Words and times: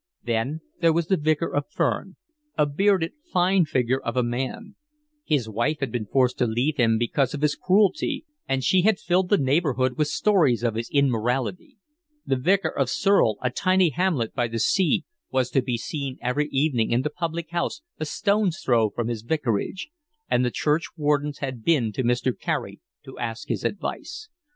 Then 0.23 0.61
there 0.79 0.91
was 0.93 1.05
the 1.05 1.15
Vicar 1.15 1.53
of 1.53 1.69
Ferne, 1.69 2.15
a 2.57 2.65
bearded, 2.65 3.11
fine 3.31 3.65
figure 3.65 4.01
of 4.01 4.17
a 4.17 4.23
man: 4.23 4.73
his 5.25 5.47
wife 5.47 5.77
had 5.79 5.91
been 5.91 6.07
forced 6.07 6.39
to 6.39 6.47
leave 6.47 6.77
him 6.77 6.97
because 6.97 7.35
of 7.35 7.43
his 7.43 7.53
cruelty, 7.53 8.25
and 8.47 8.63
she 8.63 8.81
had 8.81 8.97
filled 8.97 9.29
the 9.29 9.37
neighbourhood 9.37 9.99
with 9.99 10.07
stories 10.07 10.63
of 10.63 10.73
his 10.73 10.89
immorality. 10.89 11.77
The 12.25 12.35
Vicar 12.35 12.69
of 12.71 12.89
Surle, 12.89 13.35
a 13.43 13.51
tiny 13.51 13.91
hamlet 13.91 14.33
by 14.33 14.47
the 14.47 14.57
sea, 14.57 15.05
was 15.29 15.51
to 15.51 15.61
be 15.61 15.77
seen 15.77 16.17
every 16.19 16.47
evening 16.47 16.89
in 16.89 17.03
the 17.03 17.11
public 17.11 17.51
house 17.51 17.83
a 17.99 18.05
stone's 18.05 18.59
throw 18.59 18.89
from 18.89 19.07
his 19.07 19.21
vicarage; 19.21 19.89
and 20.27 20.43
the 20.43 20.49
churchwardens 20.49 21.41
had 21.41 21.63
been 21.63 21.91
to 21.91 22.01
Mr. 22.01 22.35
Carey 22.35 22.81
to 23.05 23.19
ask 23.19 23.49
his 23.49 23.63
advice. 23.63 24.29